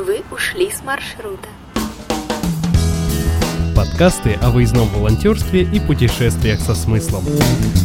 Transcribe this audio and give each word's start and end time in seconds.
Вы 0.00 0.24
ушли 0.30 0.70
с 0.70 0.82
маршрута. 0.82 1.46
Подкасты 3.76 4.34
о 4.42 4.50
выездном 4.50 4.88
волонтерстве 4.88 5.62
и 5.62 5.80
путешествиях 5.80 6.60
со 6.60 6.74
смыслом. 6.74 7.24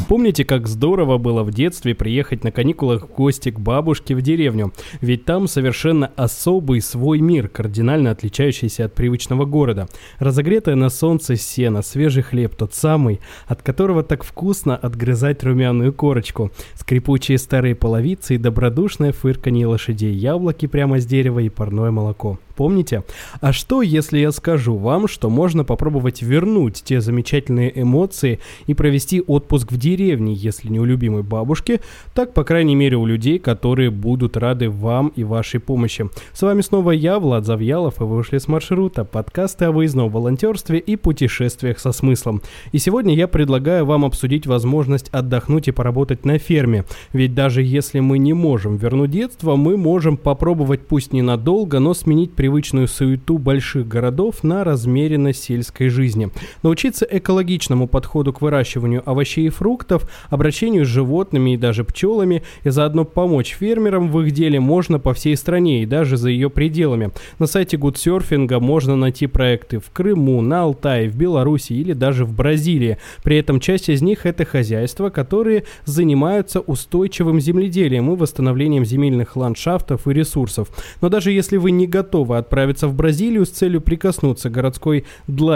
Помните, 0.07 0.45
как 0.45 0.67
здорово 0.67 1.17
было 1.17 1.43
в 1.43 1.51
детстве 1.51 1.95
приехать 1.95 2.43
на 2.43 2.51
каникулах 2.51 3.07
в 3.07 3.13
гости 3.13 3.49
к 3.49 3.59
бабушке 3.59 4.15
в 4.15 4.21
деревню? 4.21 4.71
Ведь 5.01 5.25
там 5.25 5.47
совершенно 5.47 6.11
особый 6.15 6.81
свой 6.81 7.19
мир, 7.19 7.47
кардинально 7.47 8.11
отличающийся 8.11 8.85
от 8.85 8.93
привычного 8.93 9.45
города. 9.45 9.87
Разогретое 10.19 10.75
на 10.75 10.89
солнце 10.89 11.35
сено, 11.35 11.81
свежий 11.81 12.23
хлеб, 12.23 12.55
тот 12.55 12.73
самый, 12.73 13.19
от 13.47 13.61
которого 13.61 14.03
так 14.03 14.23
вкусно 14.23 14.75
отгрызать 14.75 15.43
румяную 15.43 15.91
корочку, 15.93 16.51
скрипучие 16.75 17.37
старые 17.37 17.75
половицы 17.75 18.35
и 18.35 18.39
добродушное 18.39 19.11
фырканье 19.11 19.67
лошадей, 19.67 20.13
яблоки 20.13 20.67
прямо 20.67 20.99
с 20.99 21.05
дерева 21.05 21.39
и 21.39 21.49
парное 21.49 21.91
молоко. 21.91 22.39
Помните? 22.55 23.03
А 23.41 23.51
что, 23.51 23.81
если 23.81 24.19
я 24.19 24.31
скажу 24.31 24.77
вам, 24.77 25.07
что 25.07 25.29
можно 25.29 25.65
попробовать 25.75 26.21
вернуть 26.21 26.81
те 26.85 27.01
замечательные 27.01 27.81
эмоции 27.81 28.39
и 28.65 28.73
провести 28.73 29.21
отпуск 29.21 29.73
в 29.73 29.77
деревне, 29.77 30.33
если 30.33 30.69
не 30.69 30.79
у 30.79 30.85
любимой 30.85 31.21
бабушки, 31.21 31.81
так, 32.13 32.33
по 32.33 32.45
крайней 32.45 32.75
мере, 32.75 32.95
у 32.95 33.05
людей, 33.05 33.39
которые 33.39 33.91
будут 33.91 34.37
рады 34.37 34.69
вам 34.69 35.09
и 35.17 35.25
вашей 35.25 35.59
помощи. 35.59 36.09
С 36.31 36.43
вами 36.43 36.61
снова 36.61 36.91
я, 36.91 37.19
Влад 37.19 37.45
Завьялов, 37.45 37.99
и 37.99 38.05
вы 38.05 38.15
вышли 38.15 38.37
с 38.37 38.47
маршрута, 38.47 39.03
подкасты 39.03 39.65
о 39.65 39.73
выездном 39.73 40.09
волонтерстве 40.09 40.79
и 40.79 40.95
путешествиях 40.95 41.77
со 41.79 41.91
смыслом. 41.91 42.41
И 42.71 42.77
сегодня 42.77 43.13
я 43.13 43.27
предлагаю 43.27 43.85
вам 43.85 44.05
обсудить 44.05 44.47
возможность 44.47 45.09
отдохнуть 45.09 45.67
и 45.67 45.71
поработать 45.71 46.23
на 46.23 46.37
ферме. 46.39 46.85
Ведь 47.11 47.33
даже 47.33 47.61
если 47.61 47.99
мы 47.99 48.17
не 48.17 48.31
можем 48.31 48.77
вернуть 48.77 49.11
детство, 49.11 49.57
мы 49.57 49.75
можем 49.75 50.15
попробовать 50.15 50.87
пусть 50.87 51.11
ненадолго, 51.11 51.79
но 51.79 51.93
сменить 51.93 52.31
привычную 52.31 52.87
суету 52.87 53.37
больших 53.37 53.89
городов 53.89 54.41
на 54.45 54.63
размеренность 54.63 55.43
сельской 55.65 55.89
жизни. 55.89 56.29
Научиться 56.63 57.07
экологичному 57.09 57.87
подходу 57.87 58.33
к 58.33 58.41
выращиванию 58.41 59.01
овощей 59.05 59.47
и 59.47 59.49
фруктов, 59.49 60.09
обращению 60.29 60.85
с 60.85 60.89
животными 60.89 61.53
и 61.53 61.57
даже 61.57 61.83
пчелами, 61.83 62.43
и 62.63 62.69
заодно 62.69 63.05
помочь 63.05 63.55
фермерам 63.59 64.11
в 64.11 64.21
их 64.21 64.31
деле 64.31 64.59
можно 64.59 64.99
по 64.99 65.13
всей 65.13 65.35
стране 65.35 65.83
и 65.83 65.85
даже 65.85 66.17
за 66.17 66.29
ее 66.29 66.49
пределами. 66.49 67.11
На 67.39 67.47
сайте 67.47 67.77
Гудсерфинга 67.77 68.59
можно 68.59 68.95
найти 68.95 69.27
проекты 69.27 69.79
в 69.79 69.91
Крыму, 69.91 70.41
на 70.41 70.63
Алтае, 70.63 71.09
в 71.09 71.15
Беларуси 71.15 71.73
или 71.73 71.93
даже 71.93 72.25
в 72.25 72.33
Бразилии. 72.33 72.97
При 73.23 73.37
этом 73.37 73.59
часть 73.59 73.89
из 73.89 74.01
них 74.01 74.25
это 74.25 74.45
хозяйства, 74.45 75.09
которые 75.09 75.63
занимаются 75.85 76.59
устойчивым 76.59 77.39
земледелием 77.39 78.11
и 78.11 78.15
восстановлением 78.15 78.85
земельных 78.85 79.35
ландшафтов 79.35 80.07
и 80.07 80.13
ресурсов. 80.13 80.69
Но 81.01 81.09
даже 81.09 81.31
если 81.31 81.57
вы 81.57 81.71
не 81.71 81.87
готовы 81.87 82.37
отправиться 82.37 82.87
в 82.87 82.95
Бразилию 82.95 83.45
с 83.45 83.49
целью 83.49 83.81
прикоснуться 83.81 84.49
городской 84.49 85.05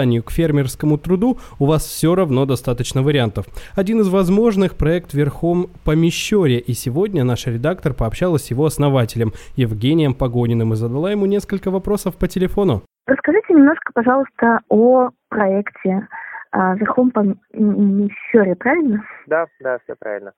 дланью 0.00 0.22
к 0.22 0.30
фермерскому 0.30 0.96
труду, 0.96 1.36
у 1.58 1.66
вас 1.66 1.82
все 1.82 2.14
равно 2.14 2.46
достаточно 2.46 3.02
вариантов. 3.02 3.44
Один 3.76 4.00
из 4.00 4.08
возможных 4.08 4.74
проект 4.74 5.12
верхом 5.12 5.66
по 5.84 5.94
Мещере, 5.94 6.58
и 6.58 6.72
сегодня 6.72 7.22
наш 7.22 7.46
редактор 7.46 7.92
пообщалась 7.92 8.46
с 8.46 8.50
его 8.50 8.64
основателем 8.64 9.32
Евгением 9.56 10.14
Погониным 10.14 10.72
и 10.72 10.76
задала 10.76 11.10
ему 11.10 11.26
несколько 11.26 11.70
вопросов 11.70 12.16
по 12.16 12.28
телефону. 12.28 12.82
Расскажите 13.06 13.52
немножко, 13.52 13.92
пожалуйста, 13.92 14.60
о 14.70 15.10
проекте 15.28 16.08
а, 16.52 16.74
верхом 16.76 17.10
по 17.10 17.20
Мещере, 17.52 18.54
правильно? 18.56 19.04
Да, 19.26 19.46
да, 19.60 19.78
все 19.84 19.94
правильно. 19.98 20.32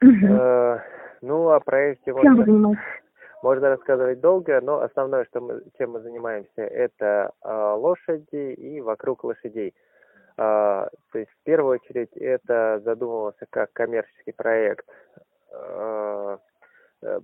Угу. 0.00 0.26
Э, 0.30 0.78
ну, 1.22 1.50
о 1.50 1.58
проекте 1.58 2.12
Чем 2.12 2.14
вы 2.14 2.28
можно, 2.28 2.44
занимаетесь? 2.44 2.80
Можно 3.42 3.68
рассказывать 3.70 4.20
долго, 4.20 4.60
но 4.60 4.80
основное, 4.80 5.24
что 5.26 5.40
мы, 5.40 5.62
чем 5.78 5.92
мы 5.92 6.00
занимаемся, 6.00 6.62
это 6.62 7.32
э, 7.42 7.72
лошади 7.76 8.52
и 8.54 8.80
вокруг 8.80 9.24
лошадей. 9.24 9.74
Э, 10.36 10.88
то 11.12 11.18
есть, 11.18 11.30
в 11.30 11.44
первую 11.44 11.74
очередь, 11.80 12.12
это 12.16 12.80
задумывался 12.84 13.46
как 13.50 13.72
коммерческий 13.72 14.32
проект. 14.32 14.86
Э, 15.52 16.38
э, 17.02 17.20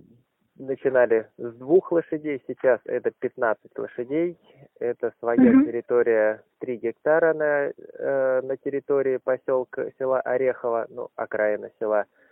начинали 0.57 1.27
с 1.37 1.53
двух 1.55 1.91
лошадей, 1.91 2.41
сейчас 2.47 2.79
это 2.85 3.11
15 3.11 3.77
лошадей. 3.77 4.37
Это 4.79 5.13
своя 5.19 5.51
Мгм. 5.51 5.65
территория 5.65 6.43
3 6.59 6.77
гектара 6.77 7.33
на, 7.33 7.71
э, 7.71 8.41
на 8.41 8.57
территории 8.57 9.17
поселка 9.17 9.89
села 9.97 10.21
Орехово, 10.21 10.87
ну, 10.89 11.09
окраина 11.15 11.69
села. 11.79 12.01
Э, 12.01 12.24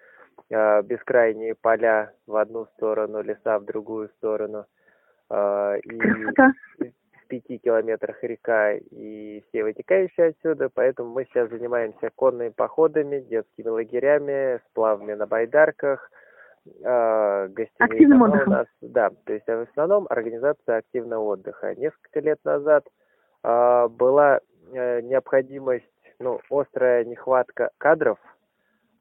бескрайние 0.49 1.55
поля 1.55 2.11
в 2.27 2.35
одну 2.35 2.65
сторону, 2.77 3.21
леса 3.21 3.59
в 3.59 3.65
другую 3.65 4.09
сторону. 4.17 4.65
Э, 5.29 5.79
и 5.79 5.99
в 5.99 7.27
пяти 7.27 7.57
километрах 7.57 8.23
река 8.23 8.73
и 8.73 9.43
все 9.47 9.63
вытекающие 9.63 10.27
отсюда, 10.27 10.69
поэтому 10.73 11.09
мы 11.11 11.25
сейчас 11.25 11.49
занимаемся 11.49 12.11
конными 12.15 12.49
походами, 12.49 13.21
детскими 13.21 13.69
лагерями, 13.69 14.59
сплавами 14.69 15.13
на 15.13 15.25
байдарках, 15.25 16.11
э, 16.65 17.47
гостевые 17.47 18.07
дома 18.07 18.27
у 18.27 18.29
отдыхом. 18.29 18.53
нас, 18.53 18.67
да, 18.81 19.09
то 19.25 19.33
есть 19.33 19.47
в 19.47 19.67
основном 19.71 20.05
организация 20.09 20.77
активного 20.77 21.23
отдыха. 21.23 21.73
Несколько 21.75 22.19
лет 22.19 22.39
назад 22.43 22.85
э, 23.43 23.87
была 23.89 24.39
э, 24.71 25.01
необходимость, 25.01 25.85
ну, 26.19 26.39
острая 26.51 27.03
нехватка 27.05 27.71
кадров, 27.79 28.19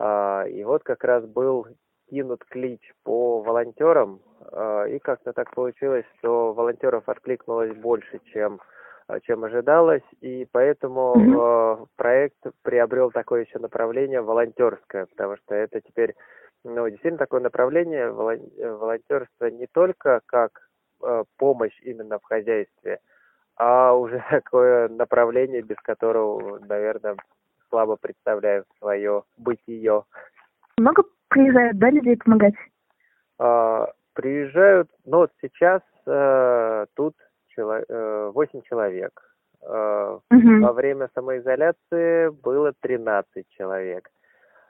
и 0.01 0.65
вот 0.65 0.83
как 0.83 1.05
раз 1.05 1.25
был 1.25 1.67
кинут 2.13 2.45
клич 2.45 2.93
по 3.05 3.41
волонтерам, 3.41 4.21
а, 4.53 4.85
и 4.85 4.99
как-то 4.99 5.33
так 5.33 5.55
получилось, 5.55 6.05
что 6.19 6.53
волонтеров 6.53 7.09
откликнулось 7.09 7.75
больше, 7.77 8.21
чем, 8.33 8.61
а, 9.07 9.19
чем 9.21 9.45
ожидалось, 9.45 10.03
и 10.21 10.47
поэтому 10.53 11.15
а, 11.17 11.87
проект 11.97 12.39
приобрел 12.63 13.11
такое 13.11 13.45
еще 13.45 13.59
направление 13.59 14.21
волонтерское, 14.21 15.07
потому 15.07 15.37
что 15.39 15.55
это 15.55 15.81
теперь 15.81 16.15
ну, 16.65 16.89
действительно 16.89 17.19
такое 17.19 17.41
направление 17.41 18.11
волон- 18.11 18.51
волонтерства 18.59 19.47
не 19.47 19.67
только 19.67 20.21
как 20.27 20.69
э, 21.03 21.25
помощь 21.37 21.77
именно 21.83 22.21
в 22.21 22.25
хозяйстве, 22.25 23.01
а 23.57 23.95
уже 23.95 24.23
такое 24.31 24.89
направление, 24.89 25.63
без 25.63 25.77
которого, 25.79 26.61
наверное, 26.61 27.17
слабо 27.73 27.97
представляю 27.97 28.65
свое 28.79 29.23
бытие. 29.39 30.05
Много 30.79 31.05
приезжают, 31.29 31.79
да, 31.79 31.89
людей 31.91 32.19
помогать? 32.19 32.55
А, 33.39 33.89
приезжают, 34.13 34.91
ну 35.07 35.19
вот 35.19 35.31
сейчас 35.41 35.81
э, 36.07 36.87
тут 36.95 37.15
чело- 37.49 37.85
э, 37.89 38.31
8 38.35 38.61
человек. 38.63 39.13
Э, 39.63 40.19
Мгм. 40.31 40.63
Во 40.63 40.73
время 40.73 41.09
самоизоляции 41.15 42.29
было 42.43 42.73
13 42.81 43.47
человек. 43.51 44.11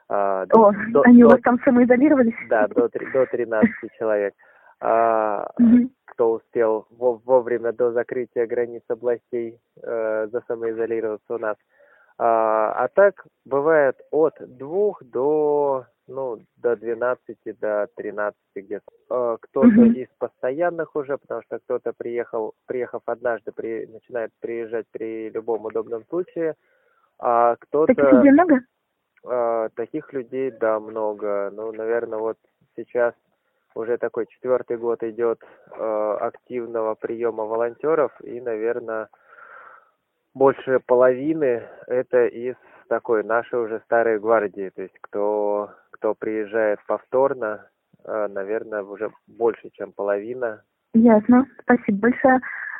А, 0.07 0.45
до- 0.45 0.67
О, 0.67 0.73
до- 0.91 1.01
они 1.01 1.23
у 1.23 1.27
до- 1.27 1.33
вас 1.35 1.41
там 1.41 1.59
самоизолировались? 1.65 2.35
Да, 2.49 2.67
до, 2.67 2.87
до 3.11 3.25
13 3.25 3.89
человек. 3.99 4.33
А, 4.79 5.49
Мгм. 5.57 5.89
кто 6.05 6.33
успел 6.33 6.85
во- 6.91 7.19
вовремя 7.25 7.71
до 7.73 7.91
закрытия 7.91 8.45
границ 8.45 8.83
областей 8.87 9.59
э, 9.81 10.27
засамоизолироваться 10.31 11.33
у 11.33 11.37
нас. 11.39 11.55
А, 11.57 11.63
а 12.17 12.87
так 12.89 13.25
бывает 13.45 13.99
от 14.11 14.35
двух 14.39 15.03
до 15.03 15.85
ну 16.07 16.39
до 16.57 16.75
12 16.75 17.37
до 17.59 17.87
13 17.95 18.35
где-то. 18.55 18.85
Э, 19.09 19.37
кто-то 19.41 19.67
Мгм. 19.67 19.93
из 19.93 20.07
постоянных 20.17 20.95
уже, 20.95 21.17
потому 21.17 21.41
что 21.43 21.59
кто-то 21.59 21.93
приехал, 21.93 22.53
приехав 22.65 23.01
однажды, 23.05 23.51
при, 23.51 23.85
начинает 23.87 24.31
приезжать 24.39 24.85
при 24.91 25.29
любом 25.29 25.65
удобном 25.65 26.05
случае, 26.09 26.55
а 27.19 27.55
кто-то 27.55 27.93
Таких 27.93 28.11
людей 28.11 28.31
много? 28.31 28.59
а, 29.25 29.69
таких 29.75 30.11
людей, 30.13 30.51
да, 30.51 30.79
много. 30.79 31.51
Ну, 31.53 31.71
наверное, 31.71 32.19
вот 32.19 32.37
сейчас 32.75 33.13
уже 33.75 33.97
такой 33.97 34.27
четвертый 34.27 34.77
год 34.77 35.01
идет 35.03 35.39
э, 35.71 36.17
активного 36.19 36.95
приема 36.95 37.45
волонтеров, 37.45 38.11
и, 38.21 38.39
наверное, 38.41 39.07
больше 40.33 40.79
половины 40.85 41.63
это 41.87 42.25
из 42.25 42.55
такой 42.87 43.23
нашей 43.23 43.59
уже 43.59 43.81
старой 43.85 44.19
гвардии, 44.19 44.71
то 44.75 44.81
есть 44.81 44.97
кто 45.01 45.71
кто 45.91 46.13
приезжает 46.15 46.79
повторно, 46.85 47.67
э, 48.03 48.27
наверное, 48.27 48.83
уже 48.83 49.09
больше, 49.27 49.69
чем 49.71 49.93
половина. 49.93 50.63
Ясно. 50.93 51.47
Спасибо 51.61 52.09
большое. 52.09 52.39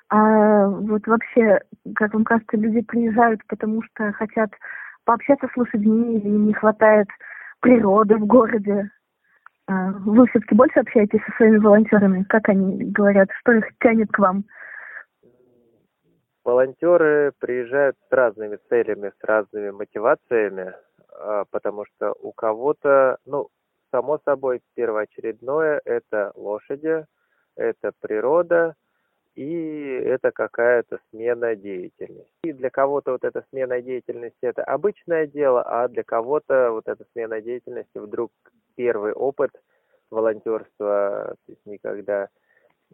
А 0.09 0.67
вот 0.67 1.07
вообще, 1.07 1.59
как 1.95 2.13
вам 2.13 2.25
кажется, 2.25 2.57
люди 2.57 2.81
приезжают, 2.81 3.39
потому 3.47 3.81
что 3.83 4.11
хотят 4.11 4.51
пообщаться 5.05 5.47
с 5.47 5.57
лошадьми 5.57 6.17
или 6.17 6.27
не 6.27 6.53
хватает 6.53 7.07
природы 7.61 8.17
в 8.17 8.25
городе? 8.25 8.89
А, 9.67 9.91
Вы 9.91 10.27
все-таки 10.27 10.53
больше 10.53 10.79
общаетесь 10.79 11.21
со 11.25 11.31
своими 11.37 11.57
волонтерами? 11.57 12.23
Как 12.23 12.49
они 12.49 12.83
говорят? 12.91 13.29
Что 13.39 13.53
их 13.53 13.65
тянет 13.79 14.11
к 14.11 14.19
вам? 14.19 14.43
Волонтеры 16.43 17.31
приезжают 17.39 17.95
с 18.09 18.11
разными 18.11 18.57
целями, 18.69 19.11
с 19.17 19.23
разными 19.23 19.71
мотивациями, 19.71 20.73
а, 21.09 21.45
потому 21.49 21.85
что 21.85 22.13
у 22.21 22.33
кого-то, 22.33 23.17
ну, 23.25 23.47
само 23.91 24.19
собой, 24.25 24.61
первоочередное– 24.73 25.81
это 25.85 26.33
лошади, 26.35 27.05
это 27.55 27.91
природа, 28.01 28.75
и 29.35 30.01
это 30.05 30.31
какая-то 30.31 30.99
смена 31.09 31.55
деятельности. 31.55 32.29
И 32.43 32.51
для 32.51 32.69
кого-то 32.69 33.13
вот 33.13 33.23
эта 33.23 33.45
смена 33.49 33.81
деятельности 33.81 34.37
это 34.41 34.63
обычное 34.63 35.27
дело, 35.27 35.63
а 35.63 35.87
для 35.87 36.03
кого-то 36.03 36.71
вот 36.71 36.87
эта 36.87 37.05
смена 37.13 37.41
деятельности 37.41 37.97
вдруг 37.97 38.31
первый 38.75 39.13
опыт 39.13 39.51
волонтерства, 40.11 41.35
то 41.45 41.51
есть 41.51 41.65
никогда 41.65 42.27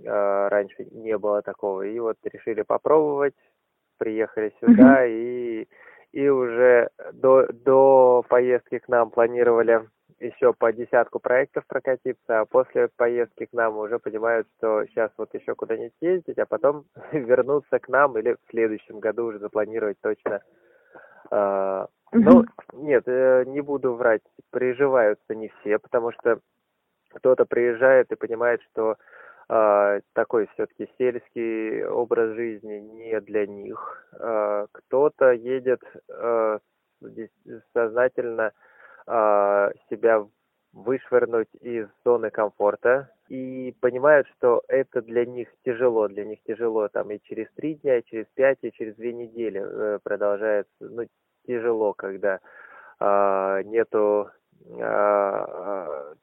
раньше 0.05 0.85
не 0.91 1.17
было 1.17 1.41
такого. 1.41 1.83
И 1.83 1.99
вот 1.99 2.17
решили 2.23 2.61
попробовать, 2.61 3.35
приехали 3.97 4.53
сюда 4.59 5.05
и 5.05 5.67
и 6.11 6.27
уже 6.27 6.89
до, 7.13 7.47
до 7.53 8.23
поездки 8.27 8.79
к 8.79 8.87
нам 8.87 9.11
планировали 9.11 9.87
еще 10.19 10.53
по 10.53 10.73
десятку 10.73 11.19
проектов 11.19 11.65
прокатиться, 11.67 12.41
а 12.41 12.45
после 12.45 12.89
поездки 12.89 13.45
к 13.45 13.53
нам 13.53 13.77
уже 13.77 13.99
понимают, 13.99 14.47
что 14.57 14.85
сейчас 14.87 15.11
вот 15.17 15.33
еще 15.33 15.55
куда-нибудь 15.55 15.93
ездить, 16.01 16.37
а 16.37 16.45
потом 16.45 16.85
вернуться 17.11 17.79
к 17.79 17.87
нам 17.87 18.17
или 18.17 18.33
в 18.33 18.49
следующем 18.49 18.99
году 18.99 19.25
уже 19.25 19.39
запланировать 19.39 19.97
точно. 20.01 20.41
А, 21.31 21.87
ну, 22.11 22.43
нет, 22.73 23.03
э, 23.05 23.43
не 23.45 23.61
буду 23.61 23.93
врать, 23.93 24.23
приживаются 24.51 25.35
не 25.35 25.49
все, 25.59 25.77
потому 25.77 26.11
что 26.11 26.39
кто-то 27.09 27.45
приезжает 27.45 28.11
и 28.11 28.15
понимает, 28.15 28.61
что 28.71 28.91
э, 28.91 28.95
такой 29.49 30.47
все-таки 30.53 30.87
сельский 30.99 31.83
образ 31.83 32.35
жизни 32.35 32.75
не 32.75 33.19
для 33.21 33.47
них. 33.47 34.07
Э, 34.19 34.67
кто-то 34.71 35.31
едет 35.31 35.81
э, 36.07 36.59
сознательно 37.73 38.53
себя 39.07 40.23
вышвырнуть 40.71 41.47
из 41.61 41.87
зоны 42.05 42.29
комфорта 42.29 43.11
и 43.27 43.75
понимают, 43.81 44.27
что 44.37 44.61
это 44.67 45.01
для 45.01 45.25
них 45.25 45.47
тяжело, 45.65 46.07
для 46.07 46.25
них 46.25 46.43
тяжело 46.43 46.87
там 46.89 47.09
и 47.09 47.19
через 47.23 47.47
три 47.55 47.73
дня, 47.75 47.97
и 47.97 48.03
через 48.03 48.27
пять, 48.35 48.59
и 48.61 48.71
через 48.71 48.93
две 48.97 49.13
недели 49.13 49.63
э, 49.65 49.97
продолжается, 50.03 50.71
ну, 50.79 51.07
тяжело, 51.47 51.93
когда 51.93 52.39
нету 52.99 54.29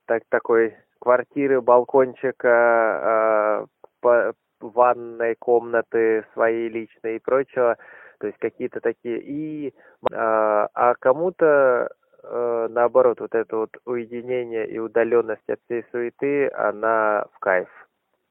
так, 0.05 0.23
такой 0.29 0.77
квартиры, 1.01 1.61
балкончика, 1.61 3.63
э, 3.63 3.67
по, 4.01 4.35
ванной 4.61 5.35
комнаты 5.37 6.25
своей 6.33 6.69
личной 6.69 7.17
и 7.17 7.21
прочего, 7.21 7.77
то 8.19 8.27
есть 8.27 8.39
какие-то 8.39 8.81
такие. 8.81 9.21
И, 9.21 9.75
а, 10.13 10.69
а 10.75 10.95
кому-то 10.95 11.91
э, 12.23 12.69
наоборот, 12.71 13.21
вот 13.21 13.35
это 13.35 13.57
вот 13.57 13.71
уединение 13.85 14.69
и 14.69 14.79
удаленность 14.79 15.49
от 15.49 15.61
всей 15.65 15.85
суеты, 15.91 16.49
она 16.49 17.27
в 17.33 17.39
кайф. 17.39 17.69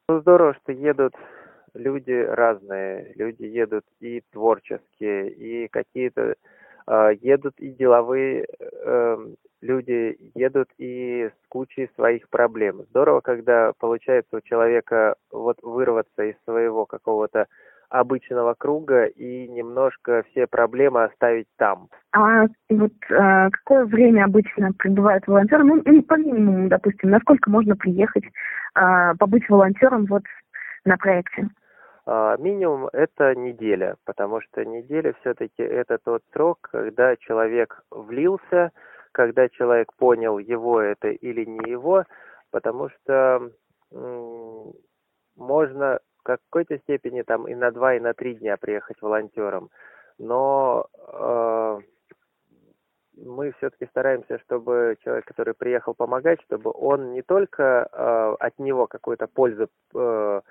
Ну, 0.09 0.19
здорово, 0.21 0.55
что 0.55 0.71
едут 0.71 1.15
люди 1.73 2.11
разные, 2.11 3.13
люди 3.15 3.43
едут 3.43 3.85
и 3.99 4.21
творческие, 4.31 5.31
и 5.31 5.67
какие-то 5.67 6.35
э, 6.87 7.09
едут 7.21 7.55
и 7.59 7.69
деловые 7.69 8.47
э, 8.59 9.17
люди, 9.65 10.17
едут 10.35 10.69
и 10.77 11.29
с 11.29 11.47
кучей 11.49 11.89
своих 11.95 12.29
проблем. 12.29 12.83
Здорово, 12.89 13.21
когда 13.21 13.73
получается 13.79 14.37
у 14.37 14.41
человека 14.41 15.15
вот 15.31 15.57
вырваться 15.61 16.23
из 16.23 16.35
своего 16.45 16.85
какого-то 16.85 17.47
обычного 17.89 18.55
круга 18.57 19.05
и 19.05 19.47
немножко 19.47 20.23
все 20.31 20.47
проблемы 20.47 21.03
оставить 21.03 21.47
там. 21.57 21.87
А 22.13 22.45
вот 22.69 22.93
а, 23.11 23.49
какое 23.51 23.85
время 23.85 24.25
обычно 24.25 24.71
прибывает 24.73 25.27
волонтер? 25.27 25.63
Ну, 25.63 25.81
по 26.03 26.15
минимуму, 26.15 26.67
допустим, 26.67 27.09
насколько 27.11 27.49
можно 27.49 27.75
приехать, 27.75 28.23
а, 28.73 29.15
побыть 29.15 29.47
волонтером 29.49 30.05
вот 30.05 30.23
на 30.83 30.97
проекте? 30.97 31.47
А, 32.05 32.37
минимум 32.37 32.87
это 32.93 33.35
неделя, 33.35 33.95
потому 34.05 34.41
что 34.41 34.63
неделя 34.65 35.13
все-таки 35.21 35.63
это 35.63 35.97
тот 35.97 36.21
срок, 36.33 36.59
когда 36.71 37.15
человек 37.17 37.83
влился, 37.89 38.71
когда 39.15 39.47
человек 39.47 39.93
понял, 39.93 40.39
его 40.39 40.81
это 40.81 41.07
или 41.07 41.45
не 41.45 41.71
его, 41.71 42.03
потому 42.51 42.89
что 42.89 43.49
можно 45.37 45.99
в 46.17 46.23
какой-то 46.23 46.77
степени 46.79 47.21
там 47.21 47.47
и 47.47 47.55
на 47.55 47.71
два, 47.71 47.95
и 47.95 48.01
на 48.01 48.13
три 48.13 48.35
дня 48.35 48.57
приехать 48.57 49.01
волонтером, 49.01 49.69
но 50.17 50.87
э, 51.07 51.79
мы 53.15 53.53
все-таки 53.53 53.85
стараемся, 53.85 54.37
чтобы 54.39 54.97
человек, 55.01 55.23
который 55.23 55.53
приехал 55.53 55.93
помогать, 55.93 56.41
чтобы 56.41 56.71
он 56.73 57.13
не 57.13 57.21
только 57.21 57.87
э, 57.89 58.35
от 58.37 58.59
него 58.59 58.85
какую-то 58.87 59.27
пользу 59.27 59.69
э, 59.93 60.41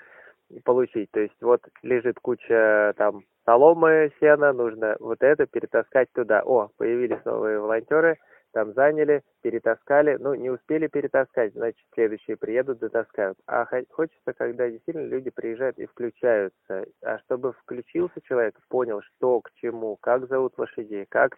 получить, 0.64 1.10
то 1.10 1.20
есть 1.20 1.42
вот 1.42 1.60
лежит 1.82 2.18
куча 2.18 2.94
там 2.96 3.24
соломы, 3.44 4.10
сена, 4.20 4.54
нужно 4.54 4.96
вот 5.00 5.18
это 5.20 5.44
перетаскать 5.44 6.10
туда. 6.12 6.42
О, 6.46 6.70
появились 6.78 7.22
новые 7.26 7.60
волонтеры– 7.60 8.16
там 8.54 8.72
заняли, 8.72 9.22
перетаскали, 9.42 10.16
ну, 10.18 10.34
не 10.34 10.48
успели 10.48 10.86
перетаскать, 10.86 11.52
значит, 11.52 11.84
следующие 11.92 12.36
приедут, 12.36 12.78
дотаскают. 12.78 13.36
А 13.46 13.66
хочется, 13.90 14.32
когда 14.32 14.70
действительно 14.70 15.06
люди 15.06 15.30
приезжают 15.30 15.78
и 15.78 15.86
включаются. 15.86 16.86
А 17.02 17.18
чтобы 17.24 17.52
включился 17.52 18.20
человек, 18.22 18.54
понял, 18.68 19.02
что 19.02 19.40
к 19.40 19.50
чему, 19.54 19.96
как 20.00 20.28
зовут 20.28 20.54
лошадей, 20.56 21.04
как, 21.08 21.36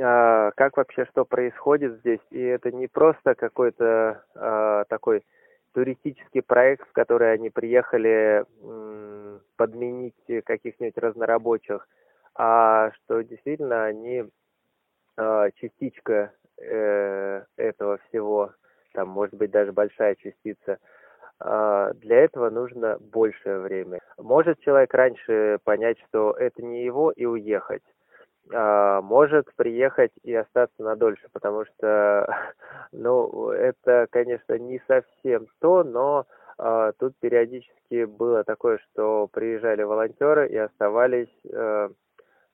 а, 0.00 0.50
как 0.56 0.78
вообще 0.78 1.04
что 1.06 1.24
происходит 1.24 1.98
здесь. 1.98 2.20
И 2.30 2.40
это 2.40 2.72
не 2.72 2.88
просто 2.88 3.34
какой-то 3.34 4.24
а, 4.34 4.84
такой 4.88 5.22
туристический 5.74 6.42
проект, 6.42 6.88
в 6.88 6.92
который 6.92 7.32
они 7.32 7.50
приехали 7.50 8.44
подменить 9.56 10.44
каких-нибудь 10.44 10.98
разнорабочих, 10.98 11.86
а 12.34 12.90
что 12.92 13.22
действительно 13.22 13.84
они 13.84 14.24
частичка 15.16 16.32
э, 16.58 17.44
этого 17.56 17.98
всего, 18.08 18.52
там 18.92 19.08
может 19.08 19.34
быть 19.34 19.50
даже 19.50 19.72
большая 19.72 20.14
частица, 20.16 20.78
э, 21.40 21.92
для 21.96 22.24
этого 22.24 22.50
нужно 22.50 22.98
большее 22.98 23.60
время. 23.60 24.00
Может 24.18 24.60
человек 24.60 24.92
раньше 24.94 25.58
понять, 25.64 25.98
что 26.08 26.32
это 26.32 26.62
не 26.62 26.84
его 26.84 27.10
и 27.10 27.24
уехать. 27.24 27.82
А, 28.50 29.00
может 29.02 29.46
приехать 29.56 30.12
и 30.22 30.34
остаться 30.34 30.82
надольше, 30.82 31.28
потому 31.32 31.64
что, 31.64 32.26
ну, 32.92 33.50
это, 33.50 34.06
конечно, 34.10 34.58
не 34.58 34.80
совсем 34.86 35.46
то, 35.60 35.84
но 35.84 36.26
а, 36.58 36.92
тут 36.98 37.14
периодически 37.20 38.04
было 38.04 38.44
такое, 38.44 38.78
что 38.78 39.28
приезжали 39.28 39.82
волонтеры 39.82 40.48
и 40.48 40.56
оставались 40.56 41.32
а, 41.52 41.90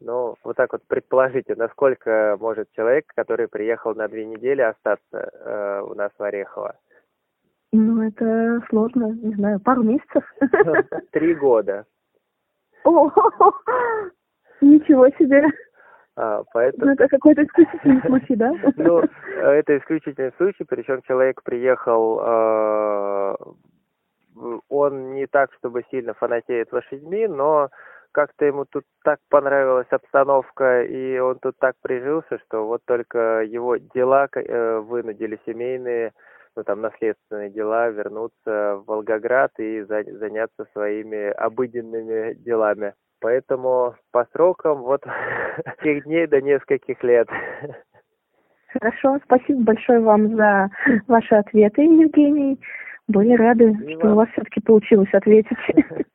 ну, 0.00 0.36
вот 0.44 0.56
так 0.56 0.72
вот 0.72 0.82
предположите, 0.86 1.54
насколько 1.56 2.36
может 2.40 2.70
человек, 2.72 3.06
который 3.14 3.48
приехал 3.48 3.94
на 3.94 4.08
две 4.08 4.24
недели, 4.26 4.60
остаться 4.62 5.02
э, 5.12 5.82
у 5.82 5.94
нас 5.94 6.10
в 6.16 6.22
Орехово? 6.22 6.76
Ну, 7.72 8.02
это 8.02 8.62
сложно, 8.70 9.12
не 9.12 9.34
знаю, 9.34 9.60
пару 9.60 9.82
месяцев. 9.82 10.24
Три 11.12 11.34
года. 11.34 11.84
О, 12.84 13.10
ничего 14.60 15.08
себе. 15.10 15.44
А, 16.16 16.42
поэтому... 16.52 16.86
Ну, 16.86 16.92
это 16.92 17.08
какой-то 17.08 17.44
исключительный 17.44 18.00
случай, 18.02 18.36
да? 18.36 18.52
Ну, 18.76 19.02
это 19.36 19.78
исключительный 19.78 20.32
случай, 20.36 20.64
причем 20.64 21.02
человек 21.02 21.42
приехал, 21.42 22.20
э, 22.20 23.36
он 24.68 25.14
не 25.14 25.26
так, 25.26 25.52
чтобы 25.54 25.84
сильно 25.90 26.14
фанатеет 26.14 26.72
лошадьми, 26.72 27.26
но 27.26 27.68
как-то 28.12 28.44
ему 28.44 28.64
тут 28.64 28.84
так 29.04 29.18
понравилась 29.28 29.86
обстановка, 29.90 30.82
и 30.82 31.18
он 31.18 31.38
тут 31.38 31.56
так 31.58 31.74
прижился, 31.82 32.38
что 32.46 32.66
вот 32.66 32.82
только 32.86 33.42
его 33.42 33.76
дела 33.76 34.28
э, 34.34 34.78
вынудили 34.78 35.38
семейные, 35.46 36.12
ну 36.56 36.64
там 36.64 36.80
наследственные 36.80 37.50
дела, 37.50 37.88
вернуться 37.88 38.76
в 38.76 38.84
Волгоград 38.86 39.52
и 39.58 39.82
заняться 39.82 40.66
своими 40.72 41.30
обыденными 41.30 42.34
делами. 42.34 42.94
Поэтому 43.20 43.96
по 44.12 44.26
срокам 44.32 44.82
вот 44.82 45.02
тех 45.82 46.04
дней 46.04 46.26
до 46.26 46.40
нескольких 46.40 47.02
лет. 47.02 47.28
Хорошо, 48.72 49.18
спасибо 49.24 49.62
большое 49.62 50.00
вам 50.00 50.36
за 50.36 50.70
ваши 51.06 51.34
ответы, 51.34 51.82
Евгений. 51.82 52.60
Были 53.08 53.34
рады, 53.34 53.70
и 53.70 53.94
что 53.94 54.04
вам. 54.04 54.12
у 54.12 54.16
вас 54.16 54.28
все-таки 54.30 54.60
получилось 54.60 55.12
ответить. 55.12 55.56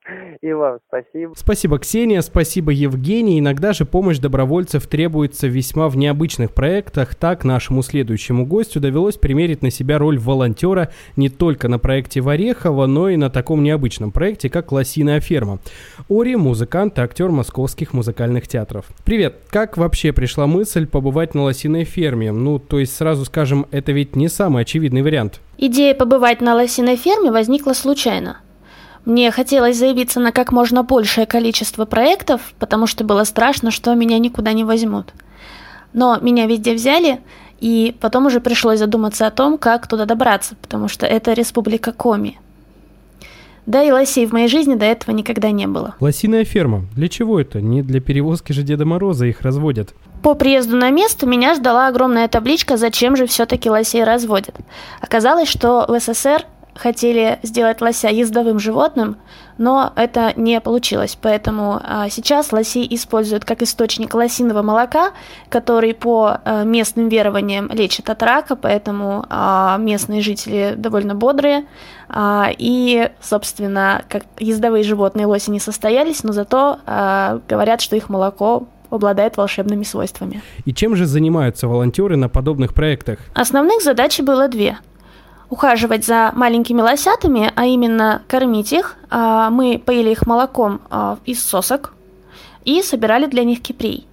И 0.44 0.52
вам 0.52 0.80
спасибо. 0.90 1.34
Спасибо, 1.38 1.80
Ксения, 1.80 2.20
спасибо, 2.20 2.74
Евгений. 2.74 3.40
Иногда 3.40 3.72
же 3.72 3.86
помощь 3.86 4.18
добровольцев 4.18 4.88
требуется 4.88 5.48
весьма 5.48 5.88
в 5.88 5.96
необычных 5.96 6.54
проектах. 6.54 7.16
Так 7.16 7.46
нашему 7.46 7.82
следующему 7.82 8.46
гостю 8.46 8.82
довелось 8.82 9.16
примерить 9.16 9.62
на 9.62 9.72
себя 9.72 9.98
роль 9.98 10.20
волонтера 10.20 10.92
не 11.16 11.30
только 11.30 11.70
на 11.70 11.80
проекте 11.80 12.20
Варехова, 12.20 12.88
но 12.88 13.08
и 13.08 13.16
на 13.16 13.30
таком 13.30 13.64
необычном 13.64 14.12
проекте, 14.12 14.50
как 14.50 14.74
«Лосиная 14.74 15.22
ферма». 15.22 15.60
Ори– 16.10 16.36
музыкант 16.36 16.98
и 16.98 17.02
актер 17.02 17.30
московских 17.30 17.94
музыкальных 17.94 18.46
театров. 18.50 18.88
Привет! 19.06 19.38
Как 19.50 19.78
вообще 19.78 20.12
пришла 20.12 20.46
мысль 20.46 20.88
побывать 20.88 21.36
на 21.36 21.44
«Лосиной 21.44 21.86
ферме»? 21.86 22.34
Ну, 22.34 22.60
то 22.60 22.80
есть, 22.80 22.94
сразу 22.94 23.24
скажем, 23.24 23.66
это 23.72 23.94
ведь 23.94 24.18
не 24.18 24.28
самый 24.28 24.64
очевидный 24.64 25.04
вариант. 25.04 25.40
Идея 25.58 25.96
побывать 25.96 26.42
на 26.42 26.54
лосиной 26.56 26.98
ферме 26.98 27.32
возникла 27.32 27.72
случайно. 27.72 28.42
Мне 29.06 29.32
хотелось 29.32 29.78
заявиться 29.78 30.20
на 30.20 30.32
как 30.32 30.52
можно 30.52 30.84
большее 30.84 31.26
количество 31.26 31.86
проектов, 31.86 32.54
потому 32.58 32.88
что 32.88 33.04
было 33.04 33.26
страшно, 33.26 33.70
что 33.70 33.94
меня 33.96 34.18
никуда 34.18 34.54
не 34.54 34.64
возьмут. 34.64 35.14
Но 35.92 36.18
меня 36.20 36.46
везде 36.46 36.74
взяли, 36.74 37.20
и 37.60 37.96
потом 38.00 38.28
уже 38.28 38.40
пришлось 38.40 38.80
задуматься 38.80 39.28
о 39.28 39.32
том, 39.32 39.58
как 39.58 39.88
туда 39.88 40.06
добраться, 40.06 40.56
потому 40.62 40.88
что 40.88 41.06
это 41.06 41.34
республика 41.34 41.92
Коми. 41.92 42.40
Да 43.66 43.82
и 43.82 43.92
лосей 43.92 44.26
в 44.26 44.34
моей 44.34 44.48
жизни 44.48 44.76
до 44.76 44.86
этого 44.86 45.16
никогда 45.16 45.52
не 45.52 45.68
было. 45.68 45.96
Лосиная 46.00 46.44
ферма. 46.44 46.84
Для 46.96 47.08
чего 47.08 47.40
это? 47.40 47.62
Не 47.62 47.82
для 47.82 48.02
перевозки 48.02 48.52
же 48.52 48.64
Деда 48.64 48.86
Мороза 48.86 49.26
их 49.26 49.42
разводят. 49.42 49.94
По 50.22 50.34
приезду 50.34 50.76
на 50.76 50.90
место 50.90 51.26
меня 51.26 51.56
ждала 51.56 51.88
огромная 51.88 52.28
табличка, 52.28 52.76
зачем 52.78 53.16
же 53.16 53.26
все-таки 53.26 53.70
лосей 53.70 54.04
разводят. 54.04 54.56
Оказалось, 55.00 55.48
что 55.48 55.86
в 55.88 56.00
СССР 56.00 56.46
хотели 56.76 57.40
сделать 57.44 57.82
лося 57.82 58.10
ездовым 58.10 58.60
животным, 58.60 59.18
но 59.58 59.94
это 59.96 60.34
не 60.36 60.60
получилось. 60.60 61.18
Поэтому 61.22 61.80
а, 61.84 62.10
сейчас 62.10 62.52
лосей 62.52 62.88
используют 62.90 63.46
как 63.46 63.62
источник 63.62 64.14
лосиного 64.14 64.62
молока, 64.62 65.12
который 65.50 65.94
по 65.94 66.40
а, 66.44 66.64
местным 66.64 67.10
верованиям 67.10 67.70
лечит 67.72 68.10
от 68.10 68.24
рака, 68.24 68.56
поэтому 68.56 69.26
а, 69.30 69.78
местные 69.78 70.22
жители 70.22 70.74
довольно 70.76 71.16
бодрые. 71.16 71.66
И, 72.60 73.10
собственно, 73.22 74.04
как 74.08 74.24
ездовые 74.38 74.84
животные 74.84 75.26
лоси 75.26 75.50
не 75.50 75.60
состоялись, 75.60 76.24
но 76.24 76.32
зато 76.32 76.78
говорят, 77.48 77.82
что 77.82 77.96
их 77.96 78.08
молоко 78.10 78.68
обладает 78.92 79.36
волшебными 79.38 79.84
свойствами. 79.84 80.44
И 80.66 80.74
чем 80.74 80.96
же 80.96 81.08
занимаются 81.08 81.68
волонтеры 81.68 82.16
на 82.16 82.30
подобных 82.30 82.76
проектах? 82.76 83.18
Основных 83.34 83.82
задач 83.82 84.20
было 84.20 84.48
две– 84.48 84.78
ухаживать 85.54 86.04
за 86.04 86.32
маленькими 86.34 86.82
лосятами, 86.82 87.52
а 87.56 87.66
именно 87.66 88.24
кормить 88.28 88.74
их. 88.74 88.96
А, 89.12 89.52
мы 89.52 89.78
поили 89.78 90.10
их 90.10 90.26
молоком 90.26 90.82
а, 90.90 91.20
из 91.26 91.46
сосок 91.46 91.94
и 92.66 92.82
собирали 92.82 93.28
для 93.28 93.44
них 93.44 93.62
кипрей. 93.62 94.08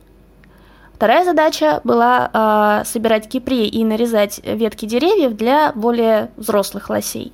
Вторая 0.95 1.25
задача 1.25 1.81
была 1.83 2.29
а, 2.35 2.85
собирать 2.85 3.27
кипрей 3.27 3.69
и 3.69 3.83
нарезать 3.85 4.43
ветки 4.45 4.85
деревьев 4.85 5.35
для 5.35 5.73
более 5.75 6.31
взрослых 6.37 6.91
лосей. 6.91 7.33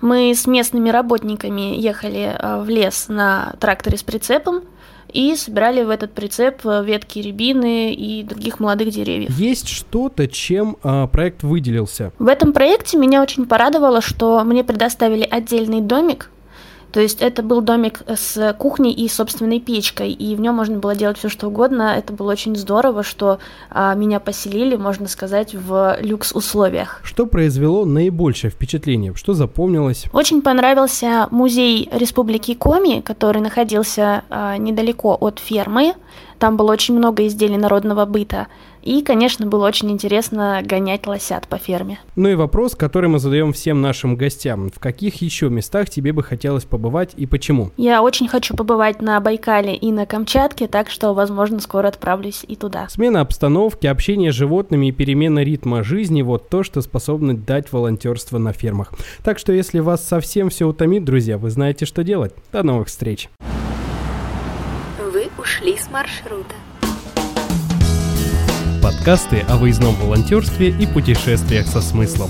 Мы 0.00 0.34
с 0.34 0.48
местными 0.48 0.90
работниками 0.90 1.76
ехали 1.76 2.36
в 2.42 2.68
лес 2.68 3.06
на 3.08 3.52
тракторе 3.60 3.98
с 3.98 4.02
прицепом– 4.02 4.62
и 5.12 5.34
собирали 5.36 5.82
в 5.82 5.90
этот 5.90 6.12
прицеп 6.12 6.64
э, 6.64 6.84
ветки 6.84 7.18
рябины 7.18 7.92
и 7.92 8.22
других 8.22 8.60
молодых 8.60 8.90
деревьев. 8.90 9.30
Есть 9.38 9.68
что-то, 9.68 10.28
чем 10.28 10.76
э, 10.82 11.06
проект 11.10 11.42
выделился? 11.42 12.12
В 12.18 12.28
этом 12.28 12.52
проекте 12.52 12.96
меня 12.96 13.22
очень 13.22 13.46
порадовало, 13.46 14.00
что 14.00 14.42
мне 14.44 14.64
предоставили 14.64 15.26
отдельный 15.28 15.80
домик, 15.80 16.30
то 16.92 17.00
есть 17.00 17.20
это 17.22 17.42
был 17.42 17.60
домик 17.60 18.02
с 18.08 18.54
кухней 18.58 18.92
и 18.92 19.08
собственной 19.08 19.60
печкой, 19.60 20.12
и 20.12 20.34
в 20.34 20.40
нем 20.40 20.56
можно 20.56 20.78
было 20.78 20.94
делать 20.94 21.18
все 21.18 21.28
что 21.28 21.48
угодно. 21.48 21.94
Это 21.96 22.12
было 22.12 22.32
очень 22.32 22.56
здорово, 22.56 23.02
что 23.02 23.38
а, 23.70 23.94
меня 23.94 24.20
поселили, 24.20 24.76
можно 24.76 25.08
сказать, 25.08 25.54
в 25.54 25.98
люкс 26.00 26.32
условиях. 26.32 27.00
Что 27.04 27.26
произвело 27.26 27.84
наибольшее 27.84 28.50
впечатление? 28.50 29.14
Что 29.14 29.34
запомнилось? 29.34 30.06
Очень 30.12 30.42
понравился 30.42 31.28
музей 31.30 31.88
Республики 31.92 32.54
Коми, 32.54 33.00
который 33.00 33.40
находился 33.40 34.24
а, 34.28 34.56
недалеко 34.56 35.16
от 35.20 35.38
фермы. 35.38 35.94
Там 36.38 36.56
было 36.56 36.72
очень 36.72 36.96
много 36.96 37.26
изделий 37.26 37.58
народного 37.58 38.06
быта. 38.06 38.48
И, 38.82 39.02
конечно, 39.02 39.46
было 39.46 39.66
очень 39.66 39.90
интересно 39.90 40.62
гонять 40.64 41.06
лосят 41.06 41.46
по 41.48 41.58
ферме. 41.58 41.98
Ну 42.16 42.28
и 42.28 42.34
вопрос, 42.34 42.74
который 42.74 43.08
мы 43.08 43.18
задаем 43.18 43.52
всем 43.52 43.80
нашим 43.80 44.16
гостям. 44.16 44.70
В 44.70 44.78
каких 44.78 45.22
еще 45.22 45.48
местах 45.48 45.90
тебе 45.90 46.12
бы 46.12 46.22
хотелось 46.22 46.64
побывать 46.64 47.12
и 47.16 47.26
почему? 47.26 47.70
Я 47.76 48.02
очень 48.02 48.28
хочу 48.28 48.54
побывать 48.54 49.02
на 49.02 49.20
Байкале 49.20 49.74
и 49.74 49.92
на 49.92 50.06
Камчатке, 50.06 50.66
так 50.66 50.90
что, 50.90 51.12
возможно, 51.12 51.60
скоро 51.60 51.88
отправлюсь 51.88 52.44
и 52.46 52.56
туда. 52.56 52.88
Смена 52.88 53.20
обстановки, 53.20 53.86
общение 53.86 54.32
с 54.32 54.34
животными 54.34 54.86
и 54.86 54.92
перемена 54.92 55.40
ритма 55.40 55.82
жизни– 55.82 56.22
вот 56.30 56.48
то, 56.48 56.62
что 56.62 56.80
способно 56.80 57.36
дать 57.36 57.72
волонтерство 57.72 58.38
на 58.38 58.52
фермах. 58.52 58.92
Так 59.24 59.38
что, 59.38 59.52
если 59.52 59.80
вас 59.80 60.06
совсем 60.06 60.50
все 60.50 60.66
утомит, 60.66 61.04
друзья, 61.04 61.38
вы 61.38 61.50
знаете, 61.50 61.86
что 61.86 62.04
делать. 62.04 62.32
До 62.52 62.62
новых 62.62 62.88
встреч! 62.88 63.28
Вы 65.12 65.28
ушли 65.38 65.76
с 65.76 65.90
маршрута. 65.90 66.54
Подкасты 68.90 69.44
о 69.48 69.56
выездном 69.56 69.94
волонтерстве 69.94 70.70
и 70.70 70.84
путешествиях 70.84 71.68
со 71.68 71.80
смыслом. 71.80 72.28